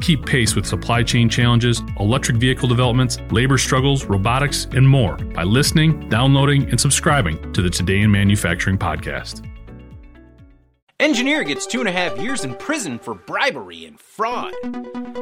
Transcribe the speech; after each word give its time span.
Keep 0.00 0.26
pace 0.26 0.54
with 0.56 0.66
supply 0.66 1.02
chain 1.02 1.28
challenges, 1.28 1.82
electric 1.98 2.38
vehicle 2.38 2.68
developments, 2.68 3.18
labor 3.30 3.58
struggles, 3.58 4.04
robotics, 4.06 4.66
and 4.72 4.88
more 4.88 5.16
by 5.16 5.42
listening, 5.44 6.08
downloading, 6.08 6.68
and 6.70 6.80
subscribing 6.80 7.52
to 7.52 7.62
the 7.62 7.70
Today 7.70 8.00
in 8.00 8.10
Manufacturing 8.10 8.78
podcast. 8.78 9.46
Engineer 10.98 11.44
gets 11.44 11.66
two 11.66 11.80
and 11.80 11.88
a 11.88 11.92
half 11.92 12.18
years 12.18 12.44
in 12.44 12.54
prison 12.54 12.98
for 12.98 13.14
bribery 13.14 13.86
and 13.86 13.98
fraud. 13.98 14.52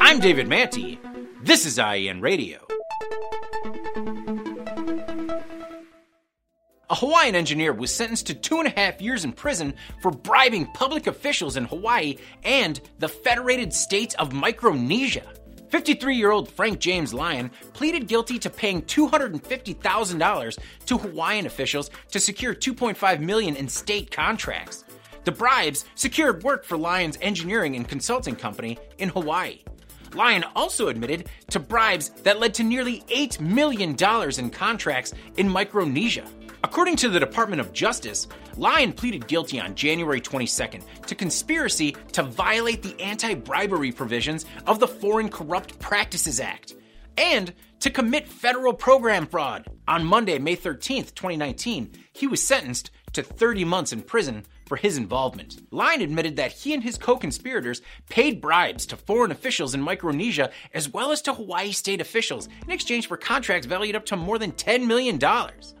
I'm 0.00 0.20
David 0.20 0.46
Mantey. 0.46 0.98
This 1.42 1.66
is 1.66 1.78
IEN 1.78 2.20
Radio. 2.20 2.64
A 6.90 6.94
Hawaiian 6.94 7.34
engineer 7.34 7.72
was 7.72 7.94
sentenced 7.94 8.26
to 8.26 8.34
two 8.34 8.58
and 8.58 8.68
a 8.68 8.70
half 8.78 9.00
years 9.00 9.24
in 9.24 9.32
prison 9.32 9.72
for 10.02 10.10
bribing 10.10 10.66
public 10.74 11.06
officials 11.06 11.56
in 11.56 11.64
Hawaii 11.64 12.18
and 12.42 12.78
the 12.98 13.08
Federated 13.08 13.72
States 13.72 14.14
of 14.16 14.34
Micronesia. 14.34 15.24
53 15.70 16.14
year 16.14 16.30
old 16.30 16.50
Frank 16.50 16.80
James 16.80 17.14
Lyon 17.14 17.50
pleaded 17.72 18.06
guilty 18.06 18.38
to 18.38 18.50
paying 18.50 18.82
$250,000 18.82 20.58
to 20.84 20.98
Hawaiian 20.98 21.46
officials 21.46 21.90
to 22.10 22.20
secure 22.20 22.54
2.5 22.54 23.20
million 23.20 23.56
in 23.56 23.66
state 23.66 24.10
contracts. 24.10 24.84
The 25.24 25.32
bribes 25.32 25.86
secured 25.94 26.42
work 26.42 26.66
for 26.66 26.76
Lyon's 26.76 27.16
engineering 27.22 27.76
and 27.76 27.88
consulting 27.88 28.36
company 28.36 28.78
in 28.98 29.08
Hawaii. 29.08 29.60
Lyon 30.12 30.44
also 30.54 30.88
admitted 30.88 31.30
to 31.48 31.58
bribes 31.58 32.10
that 32.24 32.38
led 32.38 32.52
to 32.54 32.62
nearly 32.62 33.00
$8 33.08 33.40
million 33.40 33.96
in 34.38 34.50
contracts 34.50 35.14
in 35.38 35.48
Micronesia. 35.48 36.26
According 36.64 36.96
to 36.96 37.10
the 37.10 37.20
Department 37.20 37.60
of 37.60 37.74
Justice, 37.74 38.26
Lyon 38.56 38.94
pleaded 38.94 39.28
guilty 39.28 39.60
on 39.60 39.74
January 39.74 40.18
22nd 40.18 40.82
to 41.06 41.14
conspiracy 41.14 41.94
to 42.12 42.22
violate 42.22 42.82
the 42.82 42.98
anti 42.98 43.34
bribery 43.34 43.92
provisions 43.92 44.46
of 44.66 44.80
the 44.80 44.88
Foreign 44.88 45.28
Corrupt 45.28 45.78
Practices 45.78 46.40
Act 46.40 46.74
and 47.18 47.52
to 47.80 47.90
commit 47.90 48.26
federal 48.26 48.72
program 48.72 49.26
fraud. 49.26 49.66
On 49.86 50.06
Monday, 50.06 50.38
May 50.38 50.56
13th, 50.56 51.14
2019, 51.14 51.90
he 52.14 52.26
was 52.26 52.42
sentenced 52.42 52.90
to 53.12 53.22
30 53.22 53.66
months 53.66 53.92
in 53.92 54.00
prison 54.00 54.46
for 54.66 54.76
his 54.76 54.96
involvement. 54.96 55.60
Lyon 55.70 56.00
admitted 56.00 56.36
that 56.36 56.52
he 56.52 56.74
and 56.74 56.82
his 56.82 56.98
co 56.98 57.16
conspirators 57.16 57.82
paid 58.08 58.40
bribes 58.40 58.86
to 58.86 58.96
foreign 58.96 59.30
officials 59.30 59.74
in 59.74 59.80
Micronesia 59.80 60.50
as 60.72 60.88
well 60.88 61.12
as 61.12 61.22
to 61.22 61.34
Hawaii 61.34 61.72
state 61.72 62.00
officials 62.00 62.48
in 62.64 62.72
exchange 62.72 63.08
for 63.08 63.16
contracts 63.16 63.66
valued 63.66 63.96
up 63.96 64.06
to 64.06 64.16
more 64.16 64.38
than 64.38 64.52
$10 64.52 64.86
million. 64.86 65.18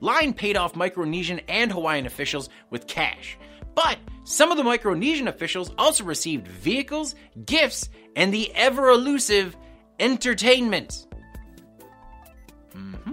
Lyon 0.00 0.34
paid 0.34 0.56
off 0.56 0.74
Micronesian 0.74 1.42
and 1.48 1.72
Hawaiian 1.72 2.06
officials 2.06 2.48
with 2.70 2.86
cash. 2.86 3.38
But 3.74 3.98
some 4.24 4.50
of 4.50 4.56
the 4.56 4.62
Micronesian 4.62 5.28
officials 5.28 5.72
also 5.78 6.04
received 6.04 6.46
vehicles, 6.46 7.14
gifts, 7.46 7.88
and 8.16 8.32
the 8.32 8.52
ever 8.54 8.90
elusive 8.90 9.56
entertainment. 9.98 11.06
Mm-hmm. 12.76 13.12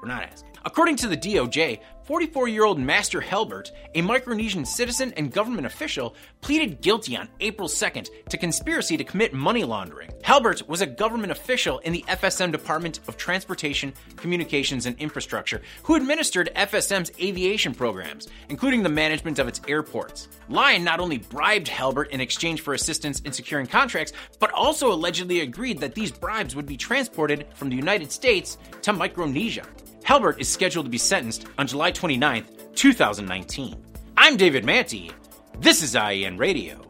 We're 0.00 0.08
not 0.08 0.24
asking. 0.24 0.50
According 0.64 0.96
to 0.96 1.08
the 1.08 1.16
DOJ, 1.16 1.80
44 2.06 2.46
year 2.46 2.64
old 2.64 2.78
Master 2.78 3.20
Halbert, 3.20 3.72
a 3.96 4.00
Micronesian 4.00 4.64
citizen 4.64 5.12
and 5.16 5.32
government 5.32 5.66
official, 5.66 6.14
pleaded 6.40 6.80
guilty 6.80 7.16
on 7.16 7.28
April 7.40 7.68
2nd 7.68 8.08
to 8.28 8.38
conspiracy 8.38 8.96
to 8.96 9.02
commit 9.02 9.34
money 9.34 9.64
laundering. 9.64 10.10
Halbert 10.22 10.68
was 10.68 10.82
a 10.82 10.86
government 10.86 11.32
official 11.32 11.80
in 11.80 11.92
the 11.92 12.04
FSM 12.06 12.52
Department 12.52 13.00
of 13.08 13.16
Transportation, 13.16 13.92
Communications, 14.14 14.86
and 14.86 14.96
Infrastructure 15.00 15.60
who 15.82 15.96
administered 15.96 16.48
FSM's 16.54 17.10
aviation 17.20 17.74
programs, 17.74 18.28
including 18.50 18.84
the 18.84 18.88
management 18.88 19.40
of 19.40 19.48
its 19.48 19.60
airports. 19.66 20.28
Lyon 20.48 20.84
not 20.84 21.00
only 21.00 21.18
bribed 21.18 21.66
Halbert 21.66 22.12
in 22.12 22.20
exchange 22.20 22.60
for 22.60 22.72
assistance 22.72 23.18
in 23.20 23.32
securing 23.32 23.66
contracts, 23.66 24.12
but 24.38 24.52
also 24.52 24.92
allegedly 24.92 25.40
agreed 25.40 25.80
that 25.80 25.96
these 25.96 26.12
bribes 26.12 26.54
would 26.54 26.66
be 26.66 26.76
transported 26.76 27.46
from 27.54 27.68
the 27.68 27.76
United 27.76 28.12
States 28.12 28.58
to 28.82 28.92
Micronesia. 28.92 29.66
Halbert 30.06 30.40
is 30.40 30.48
scheduled 30.48 30.86
to 30.86 30.90
be 30.90 30.98
sentenced 30.98 31.46
on 31.58 31.66
July 31.66 31.90
29th, 31.90 32.76
2019. 32.76 33.76
I'm 34.16 34.36
David 34.36 34.62
Mantey. 34.62 35.10
This 35.58 35.82
is 35.82 35.96
IEN 35.96 36.38
Radio. 36.38 36.85